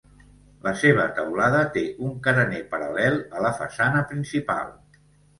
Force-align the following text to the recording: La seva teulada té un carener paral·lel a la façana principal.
La 0.67 0.71
seva 0.83 1.03
teulada 1.17 1.59
té 1.75 1.83
un 2.07 2.15
carener 2.27 2.61
paral·lel 2.71 3.17
a 3.35 3.43
la 3.47 3.51
façana 3.59 4.01
principal. 4.15 4.73